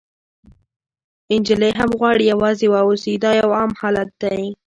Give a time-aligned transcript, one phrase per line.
[1.41, 4.43] نجلۍ هم غواړي یوازې واوسي، دا یو عام حالت دی.